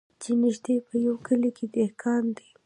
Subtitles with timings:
[0.21, 2.47] چي نیژدې په یوه کلي کي دهقان دی